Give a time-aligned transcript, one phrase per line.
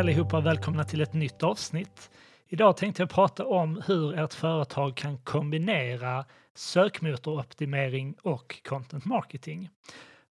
[0.00, 2.10] allihopa och välkomna till ett nytt avsnitt.
[2.48, 9.70] Idag tänkte jag prata om hur ert företag kan kombinera sökmotoroptimering och content marketing.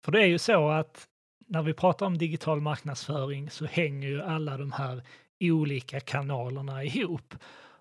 [0.04, 1.08] För det är ju så att
[1.48, 5.04] när vi pratar om digital marknadsföring så hänger ju alla de här
[5.40, 7.36] olika kanalerna ihop.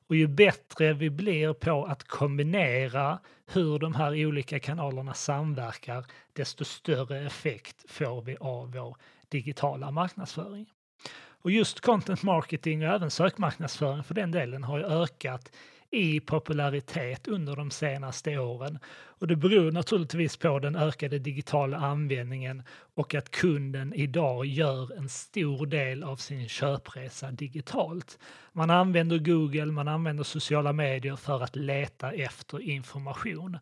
[0.08, 6.64] Och ju bättre vi blir på att kombinera hur de här olika kanalerna samverkar, desto
[6.64, 8.96] större effekt får vi av vår
[9.28, 10.66] digitala marknadsföring.
[11.42, 15.52] Och just content marketing och även sökmarknadsföring för den delen har ju ökat
[15.90, 18.78] i popularitet under de senaste åren.
[19.18, 22.62] Och det beror naturligtvis på den ökade digitala användningen
[22.94, 28.18] och att kunden idag gör en stor del av sin köpresa digitalt.
[28.52, 33.58] Man använder Google, man använder sociala medier för att leta efter information.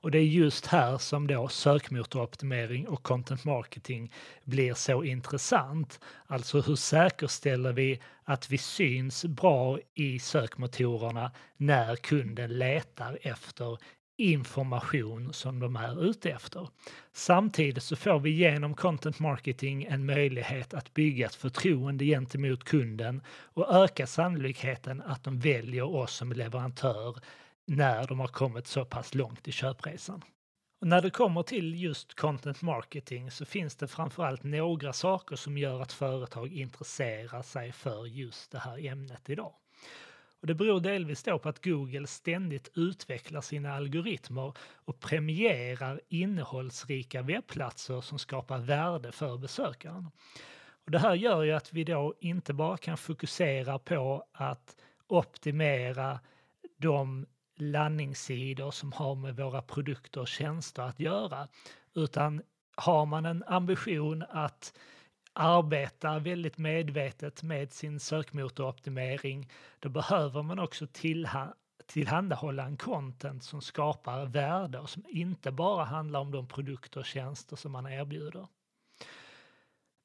[0.00, 4.12] Och det är just här som då sökmotoroptimering och content marketing
[4.44, 6.00] blir så intressant.
[6.26, 13.78] Alltså hur säkerställer vi att vi syns bra i sökmotorerna när kunden letar efter
[14.16, 16.68] information som de är ute efter.
[17.12, 23.22] Samtidigt så får vi genom content marketing en möjlighet att bygga ett förtroende gentemot kunden
[23.28, 27.16] och öka sannolikheten att de väljer oss som leverantör
[27.66, 30.22] när de har kommit så pass långt i köpresan.
[30.80, 35.58] Och när det kommer till just content marketing så finns det framförallt några saker som
[35.58, 39.52] gör att företag intresserar sig för just det här ämnet idag.
[40.40, 44.52] Och det beror delvis då på att Google ständigt utvecklar sina algoritmer
[44.84, 50.10] och premierar innehållsrika webbplatser som skapar värde för besökaren.
[50.84, 56.20] Och det här gör ju att vi då inte bara kan fokusera på att optimera
[56.76, 61.48] de landningssidor som har med våra produkter och tjänster att göra,
[61.94, 62.42] utan
[62.76, 64.78] har man en ambition att
[65.38, 71.54] arbetar väldigt medvetet med sin sökmotoroptimering, då behöver man också tillha
[71.86, 77.06] tillhandahålla en content som skapar värde och som inte bara handlar om de produkter och
[77.06, 78.46] tjänster som man erbjuder.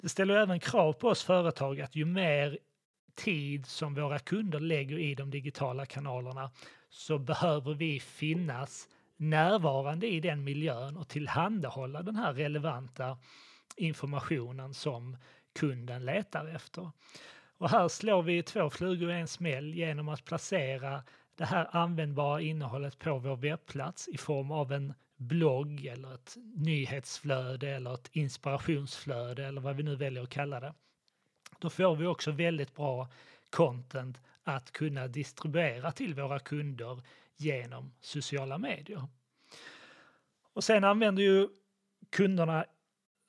[0.01, 2.59] Det ställer även krav på oss företag att ju mer
[3.15, 6.51] tid som våra kunder lägger i de digitala kanalerna
[6.89, 13.17] så behöver vi finnas närvarande i den miljön och tillhandahålla den här relevanta
[13.77, 15.17] informationen som
[15.53, 16.91] kunden letar efter.
[17.57, 21.03] Och här slår vi två flugor i en smäll genom att placera
[21.35, 27.69] det här användbara innehållet på vår webbplats i form av en blogg eller ett nyhetsflöde
[27.69, 30.73] eller ett inspirationsflöde eller vad vi nu väljer att kalla det.
[31.59, 33.07] Då får vi också väldigt bra
[33.49, 37.01] content att kunna distribuera till våra kunder
[37.37, 39.07] genom sociala medier.
[40.53, 41.47] Och sen använder ju
[42.09, 42.65] kunderna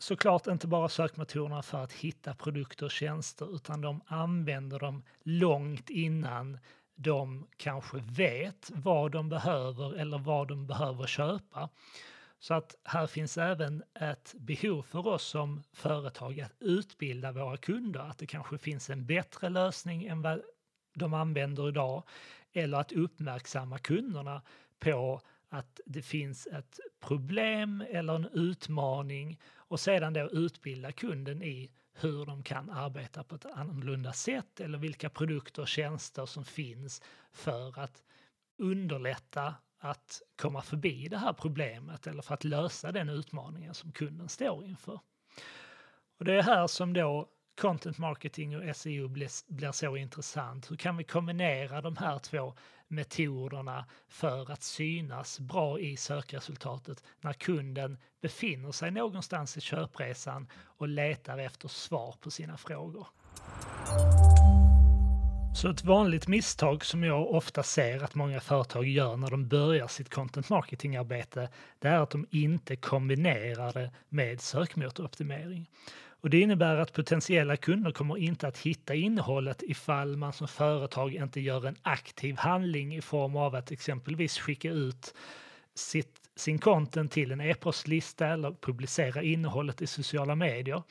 [0.03, 5.91] såklart inte bara sökmotorerna för att hitta produkter och tjänster utan de använder dem långt
[5.91, 6.59] innan
[6.95, 11.69] de kanske vet vad de behöver eller vad de behöver köpa.
[12.39, 18.01] Så att här finns även ett behov för oss som företag att utbilda våra kunder,
[18.01, 20.43] att det kanske finns en bättre lösning än vad
[20.95, 22.03] de använder idag,
[22.53, 24.43] eller att uppmärksamma kunderna
[24.79, 29.39] på att det finns ett problem eller en utmaning
[29.73, 34.79] och sedan då utbilda kunden i hur de kan arbeta på ett annorlunda sätt eller
[34.79, 37.03] vilka produkter och tjänster som finns
[37.33, 38.03] för att
[38.59, 44.29] underlätta att komma förbi det här problemet eller för att lösa den utmaningen som kunden
[44.29, 45.01] står inför.
[46.19, 47.29] Och det är här som då
[47.61, 50.71] content marketing och SEO blir, blir så intressant.
[50.71, 52.55] Hur kan vi kombinera de här två
[52.93, 60.89] metoderna för att synas bra i sökresultatet när kunden befinner sig någonstans i köpresan och
[60.89, 63.07] letar efter svar på sina frågor.
[65.55, 69.87] Så ett vanligt misstag som jag ofta ser att många företag gör när de börjar
[69.87, 75.71] sitt content marketing-arbete, det är att de inte kombinerar det med sökmotoroptimering.
[76.23, 81.15] Och det innebär att potentiella kunder kommer inte att hitta innehållet ifall man som företag
[81.15, 85.15] inte gör en aktiv handling i form av att exempelvis skicka ut
[85.75, 90.83] sitt, sin content till en e-postlista eller publicera innehållet i sociala medier.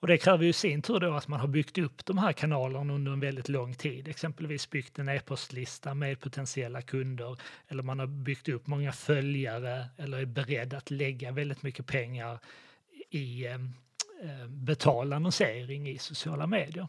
[0.00, 2.32] Och det kräver ju i sin tur då att man har byggt upp de här
[2.32, 4.08] kanalerna under en väldigt lång tid.
[4.08, 7.36] Exempelvis byggt en e-postlista med potentiella kunder
[7.68, 12.38] eller man har byggt upp många följare eller är beredd att lägga väldigt mycket pengar
[13.10, 13.58] i eh,
[14.22, 16.88] Eh, betald annonsering i sociala medier.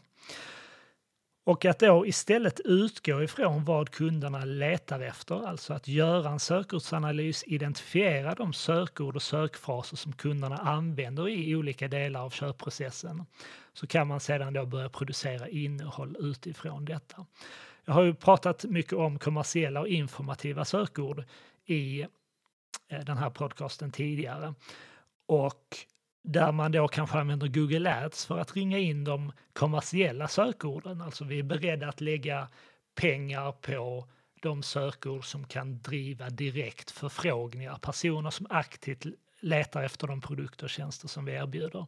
[1.44, 7.44] Och att då istället utgå ifrån vad kunderna letar efter, alltså att göra en sökordsanalys,
[7.48, 13.26] identifiera de sökord och sökfraser som kunderna använder i olika delar av köpprocessen,
[13.74, 17.26] så kan man sedan då börja producera innehåll utifrån detta.
[17.86, 21.24] Jag har ju pratat mycket om kommersiella och informativa sökord
[21.66, 22.02] i
[22.88, 24.54] eh, den här podcasten tidigare.
[25.26, 25.78] Och
[26.26, 31.02] där man då kanske använder Google Ads för att ringa in de kommersiella sökorden.
[31.02, 32.48] Alltså vi är beredda att lägga
[32.96, 34.08] pengar på
[34.42, 39.06] de sökord som kan driva direkt förfrågningar, personer som aktivt
[39.40, 41.86] letar efter de produkter och tjänster som vi erbjuder.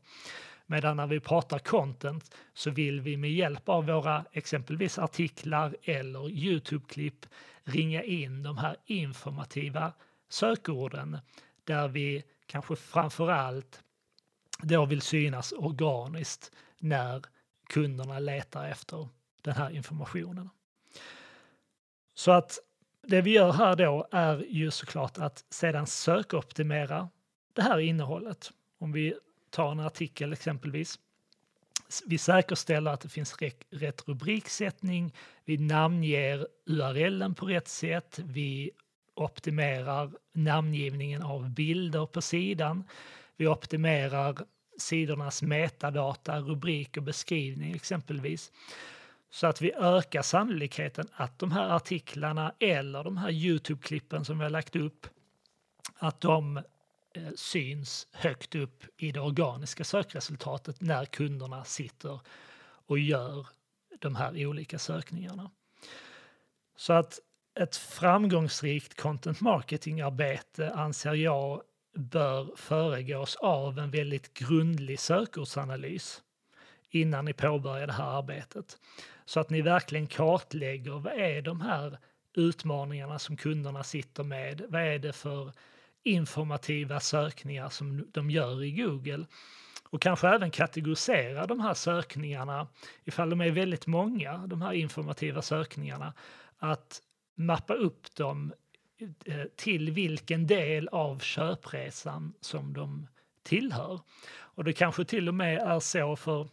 [0.66, 6.30] Medan när vi pratar content så vill vi med hjälp av våra exempelvis artiklar eller
[6.30, 7.25] Youtube-klipp
[7.63, 9.94] ringa in de här informativa
[10.30, 11.18] sökorden
[11.63, 13.84] där vi kanske framför allt
[14.62, 17.24] då vill synas organiskt när
[17.69, 19.07] kunderna letar efter
[19.42, 20.50] den här informationen.
[22.13, 22.59] Så att
[23.01, 27.09] det vi gör här då är ju såklart att sedan sökoptimera
[27.54, 28.51] det här innehållet.
[28.77, 29.13] Om vi
[29.50, 31.00] tar en artikel exempelvis.
[32.06, 33.36] Vi säkerställer att det finns
[33.69, 35.13] rätt rubriksättning,
[35.45, 38.71] vi namnger URLen på rätt sätt, vi
[39.13, 42.83] optimerar namngivningen av bilder på sidan,
[43.38, 44.38] vi optimerar
[44.78, 48.51] sidornas metadata, rubrik och beskrivning exempelvis.
[49.30, 54.44] Så att vi ökar sannolikheten att de här artiklarna eller de här Youtube-klippen som vi
[54.44, 55.07] har lagt upp,
[55.95, 56.63] att de eh,
[57.36, 62.19] syns högt upp i det organiska sökresultatet när kunderna sitter
[62.86, 63.48] och gör
[64.00, 65.51] de här olika sökningarna.
[66.75, 67.19] Så att
[67.60, 71.62] ett framgångsrikt content marketing-arbete anser jag
[71.98, 76.22] bör föregås av en väldigt grundlig sökordsanalys
[76.90, 78.78] innan ni påbörjar det här arbetet.
[79.26, 81.98] Så att ni verkligen kartlägger vad är de här
[82.34, 84.62] utmaningarna som kunderna sitter med?
[84.70, 85.52] Vad är det för
[86.04, 89.26] informativa sökningar som de gör i Google?
[89.90, 92.68] Och kanske även kategorisera de här sökningarna,
[93.04, 96.14] ifall de är väldigt många, de här informativa sökningarna,
[96.58, 97.02] att
[97.36, 98.54] mappa upp dem
[99.00, 103.08] Eh, till vilken del av köpresan som de
[103.44, 104.00] tillhör.
[104.30, 106.50] Och det kanske till och med är så för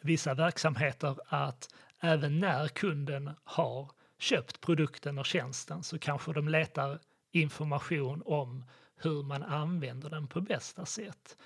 [0.00, 6.98] vissa verksamheter att även när kunden har köpt produkten och tjänsten så kanske de letar
[7.32, 8.64] information om
[8.96, 11.36] hur man använder den på bästa sätt.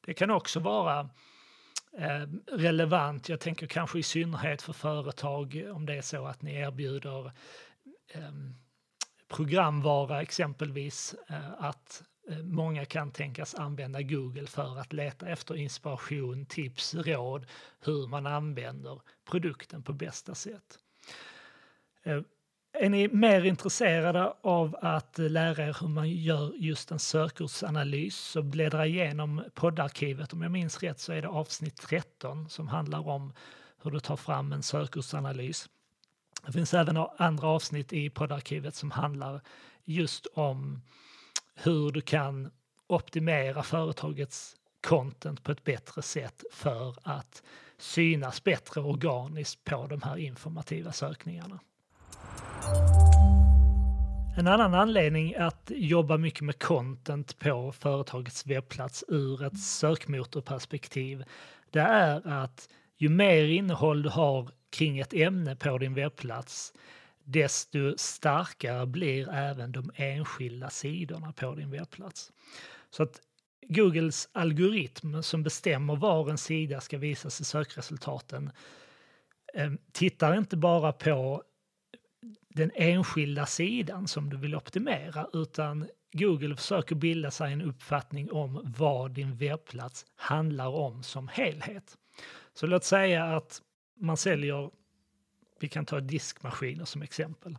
[0.00, 1.10] Det kan också vara
[1.92, 6.54] eh, relevant, jag tänker kanske i synnerhet för företag om det är så att ni
[6.54, 7.32] erbjuder
[8.12, 8.54] ehm,
[9.28, 16.46] programvara exempelvis, eh, att eh, många kan tänkas använda Google för att leta efter inspiration,
[16.46, 17.46] tips, råd
[17.80, 20.78] hur man använder produkten på bästa sätt.
[22.02, 22.20] Eh,
[22.72, 28.42] är ni mer intresserade av att lära er hur man gör just en sökordsanalys så
[28.42, 30.32] bläddra igenom poddarkivet.
[30.32, 33.32] Om jag minns rätt så är det avsnitt 13 som handlar om
[33.82, 35.68] hur du tar fram en sökordsanalys.
[36.46, 39.40] Det finns även andra avsnitt i poddarkivet som handlar
[39.84, 40.82] just om
[41.54, 42.50] hur du kan
[42.86, 47.42] optimera företagets content på ett bättre sätt för att
[47.78, 51.60] synas bättre organiskt på de här informativa sökningarna.
[54.38, 61.24] En annan anledning att jobba mycket med content på företagets webbplats ur ett sökmotorperspektiv,
[61.70, 66.72] det är att ju mer innehåll du har kring ett ämne på din webbplats,
[67.24, 72.32] desto starkare blir även de enskilda sidorna på din webbplats.
[72.90, 73.20] Så att
[73.68, 78.50] Googles algoritm som bestämmer var en sida ska visas i sökresultaten
[79.54, 81.42] eh, tittar inte bara på
[82.48, 88.74] den enskilda sidan som du vill optimera utan Google försöker bilda sig en uppfattning om
[88.78, 91.96] vad din webbplats handlar om som helhet.
[92.58, 93.62] Så låt säga att
[94.00, 94.70] man säljer,
[95.60, 97.58] vi kan ta diskmaskiner som exempel.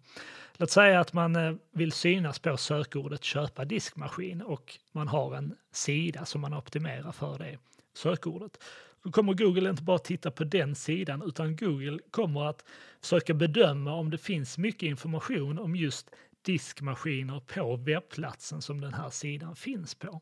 [0.58, 5.56] Låt säga att man eh, vill synas på sökordet köpa diskmaskin och man har en
[5.72, 7.58] sida som man optimerar för det
[7.94, 8.64] sökordet.
[9.04, 12.66] Då kommer Google inte bara titta på den sidan utan Google kommer att
[13.02, 16.10] försöka bedöma om det finns mycket information om just
[16.42, 20.22] diskmaskiner på webbplatsen som den här sidan finns på.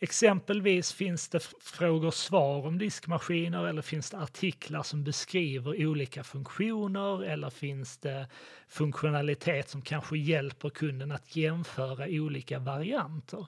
[0.00, 6.24] Exempelvis finns det frågor och svar om diskmaskiner eller finns det artiklar som beskriver olika
[6.24, 8.28] funktioner eller finns det
[8.68, 13.46] funktionalitet som kanske hjälper kunden att jämföra olika varianter.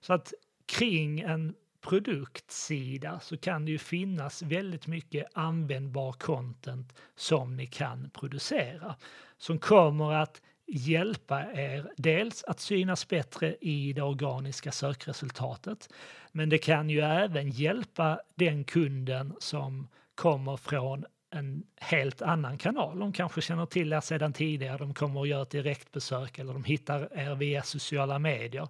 [0.00, 0.32] Så att
[0.66, 8.10] kring en produktsida så kan det ju finnas väldigt mycket användbar content som ni kan
[8.10, 8.96] producera
[9.38, 10.42] som kommer att
[10.72, 15.88] hjälpa er dels att synas bättre i det organiska sökresultatet
[16.32, 22.98] men det kan ju även hjälpa den kunden som kommer från en helt annan kanal.
[22.98, 26.64] De kanske känner till er sedan tidigare, de kommer att göra ett direktbesök eller de
[26.64, 28.68] hittar er via sociala medier.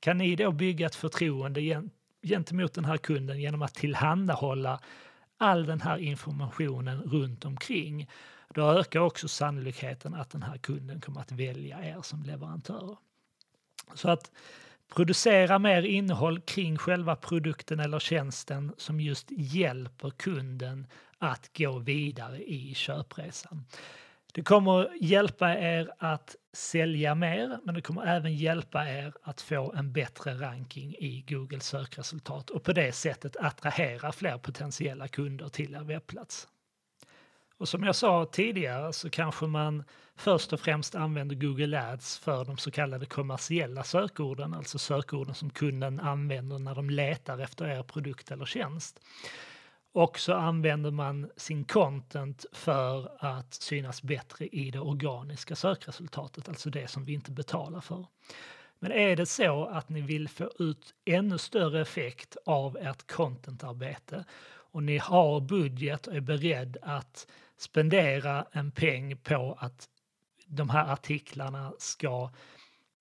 [0.00, 1.82] Kan ni då bygga ett förtroende
[2.22, 4.80] gentemot den här kunden genom att tillhandahålla
[5.38, 8.08] all den här informationen runt omkring,
[8.54, 12.96] då ökar också sannolikheten att den här kunden kommer att välja er som leverantör.
[13.94, 14.30] Så att
[14.94, 20.86] producera mer innehåll kring själva produkten eller tjänsten som just hjälper kunden
[21.18, 23.64] att gå vidare i köpresan.
[24.32, 29.72] Det kommer hjälpa er att sälja mer, men det kommer även hjälpa er att få
[29.72, 35.74] en bättre ranking i Google sökresultat och på det sättet attrahera fler potentiella kunder till
[35.74, 36.48] er webbplats.
[37.64, 39.84] Och som jag sa tidigare så kanske man
[40.16, 45.50] först och främst använder Google Ads för de så kallade kommersiella sökorden, alltså sökorden som
[45.50, 49.00] kunden använder när de letar efter er produkt eller tjänst.
[49.92, 56.70] Och så använder man sin content för att synas bättre i det organiska sökresultatet, alltså
[56.70, 58.06] det som vi inte betalar för.
[58.78, 64.24] Men är det så att ni vill få ut ännu större effekt av ert contentarbete
[64.74, 67.26] och ni har budget och är beredd att
[67.56, 69.88] spendera en peng på att
[70.46, 72.30] de här artiklarna ska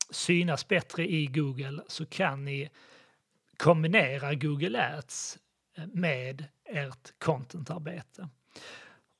[0.10, 2.70] synas bättre i Google så kan ni
[3.58, 5.40] kombinera Google Ads
[5.94, 8.30] med ert contentarbete.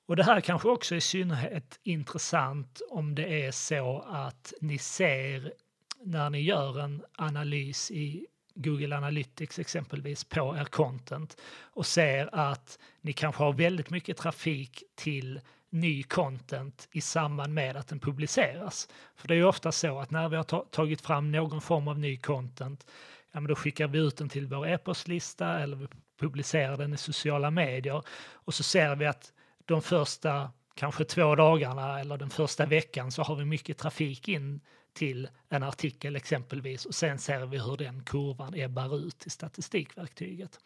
[0.06, 4.78] Och det här kanske också är i synnerhet intressant om det är så att ni
[4.78, 5.52] ser
[6.00, 12.78] när ni gör en analys i Google Analytics exempelvis på er content och ser att
[13.00, 18.88] ni kanske har väldigt mycket trafik till ny content i samband med att den publiceras.
[19.16, 21.98] För det är ju ofta så att när vi har tagit fram någon form av
[21.98, 22.86] ny content,
[23.32, 25.86] ja men då skickar vi ut den till vår e-postlista eller vi
[26.20, 29.32] publicerar den i sociala medier och så ser vi att
[29.64, 34.60] de första kanske två dagarna eller den första veckan så har vi mycket trafik in
[34.94, 40.60] till en artikel exempelvis och sen ser vi hur den kurvan ebbar ut i statistikverktyget.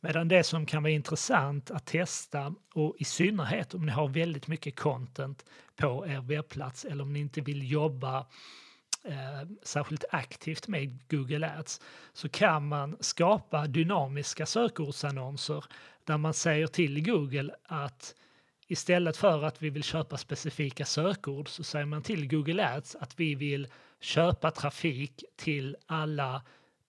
[0.00, 4.46] Medan det som kan vara intressant att testa och i synnerhet om ni har väldigt
[4.46, 5.44] mycket content
[5.76, 8.26] på er webbplats eller om ni inte vill jobba
[9.04, 11.80] eh, särskilt aktivt med Google Ads
[12.12, 15.64] så kan man skapa dynamiska sökordsannonser
[16.04, 18.14] där man säger till Google att
[18.66, 23.20] istället för att vi vill köpa specifika sökord så säger man till Google Ads att
[23.20, 23.68] vi vill
[24.00, 26.42] köpa trafik till alla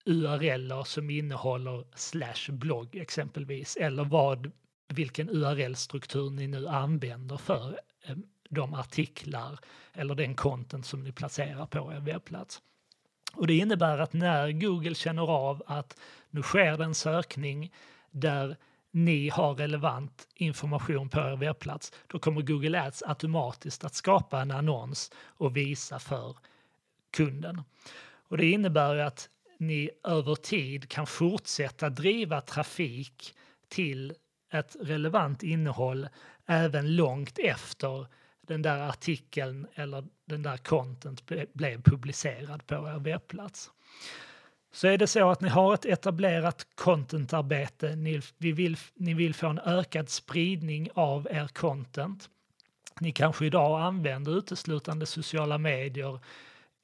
[0.05, 4.51] URLer som innehåller slash blogg exempelvis eller vad,
[4.88, 8.15] vilken URL-struktur ni nu använder för eh,
[8.50, 9.60] de artiklar
[9.93, 12.62] eller den content som ni placerar på er webbplats.
[13.34, 15.98] Och det innebär att när Google känner av att
[16.29, 17.74] nu sker det en sökning
[18.12, 18.57] där
[18.97, 24.51] ni har relevant information på er webbplats, då kommer Google Ads automatiskt att skapa en
[24.51, 26.37] annons och visa för
[27.11, 27.61] kunden.
[28.27, 33.35] Och det innebär att ni över tid kan fortsätta driva trafik
[33.67, 34.13] till
[34.51, 36.07] ett relevant innehåll
[36.45, 38.07] även långt efter
[38.41, 41.23] den där artikeln eller den där content
[41.53, 43.71] blev publicerad på er webbplats.
[44.71, 49.47] Så är det så att ni har ett etablerat contentarbete, ni, vill, ni vill få
[49.47, 52.29] en ökad spridning av er content.
[53.00, 56.19] Ni kanske idag använder uteslutande sociala medier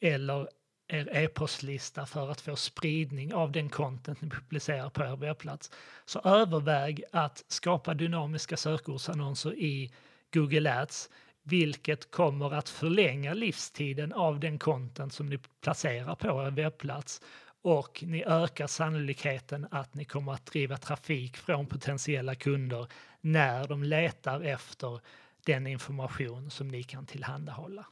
[0.01, 0.47] eller
[0.87, 5.71] er e-postlista för att få spridning av den content ni publicerar på er webbplats.
[6.05, 9.91] Så överväg att skapa dynamiska sökordsannonser i
[10.33, 11.09] Google Ads
[11.43, 17.21] vilket kommer att förlänga livstiden av den content som ni placerar på er webbplats
[17.63, 22.87] och ni ökar sannolikheten att ni kommer att driva trafik från potentiella kunder
[23.21, 24.99] när de letar efter
[25.45, 27.85] den information som ni kan tillhandahålla.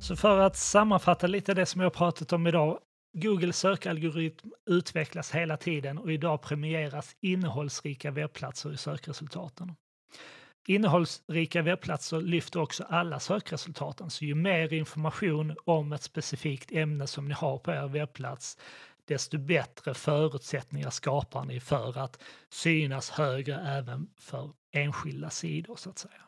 [0.00, 2.78] Så för att sammanfatta lite det som jag pratat om idag.
[3.14, 9.74] Google sökalgoritm utvecklas hela tiden och idag premieras innehållsrika webbplatser i sökresultaten.
[10.66, 17.28] Innehållsrika webbplatser lyfter också alla sökresultaten, så ju mer information om ett specifikt ämne som
[17.28, 18.58] ni har på er webbplats,
[19.04, 25.98] desto bättre förutsättningar skapar ni för att synas högre även för enskilda sidor så att
[25.98, 26.22] säga.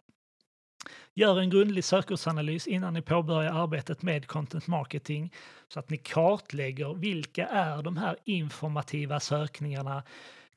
[1.15, 5.33] Gör en grundlig sökordsanalys innan ni påbörjar arbetet med content marketing
[5.69, 10.03] så att ni kartlägger vilka är de här informativa sökningarna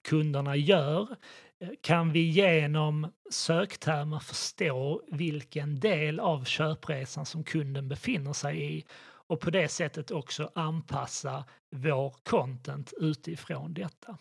[0.02, 1.16] kunderna gör.
[1.82, 8.86] Kan vi genom söktermer förstå vilken del av köpresan som kunden befinner sig i
[9.28, 11.46] och på det sättet också anpassa
[11.76, 14.18] vår content utifrån detta.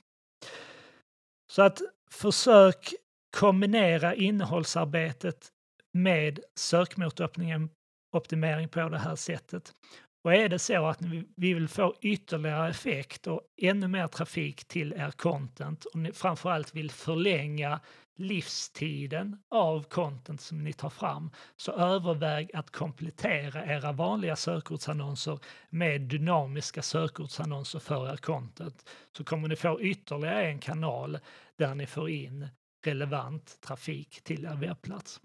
[1.52, 2.94] Så att försök
[3.36, 5.52] kombinera innehållsarbetet
[5.92, 9.74] med sökmotoroptimering på det här sättet.
[10.26, 11.02] Och är det så att
[11.36, 16.74] vi vill få ytterligare effekt och ännu mer trafik till er content och ni framförallt
[16.74, 17.80] vill förlänga
[18.16, 25.38] livstiden av content som ni tar fram så överväg att komplettera era vanliga sökordsannonser
[25.70, 28.90] med dynamiska sökordsannonser för er content.
[29.16, 31.18] Så kommer ni få ytterligare en kanal
[31.56, 32.48] där ni får in
[32.84, 35.20] relevant trafik till er webbplats.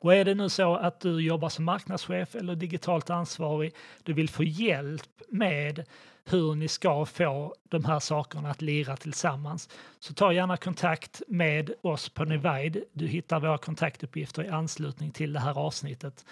[0.00, 4.28] Och är det nu så att du jobbar som marknadschef eller digitalt ansvarig, du vill
[4.28, 5.84] få hjälp med
[6.24, 11.70] hur ni ska få de här sakerna att lira tillsammans, så ta gärna kontakt med
[11.82, 12.84] oss på Nivide.
[12.92, 16.24] Du hittar våra kontaktuppgifter i anslutning till det här avsnittet.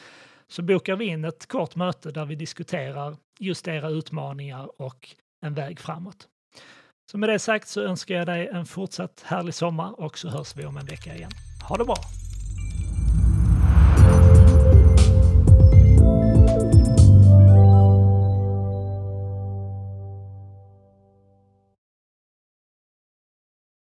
[0.48, 5.08] Så bokar vi in ett kort möte där vi diskuterar just era utmaningar och
[5.40, 6.28] en väg framåt.
[7.10, 10.56] Så med det sagt så önskar jag dig en fortsatt härlig sommar och så hörs
[10.56, 11.30] vi om en vecka igen.
[11.68, 11.96] Ha det bra!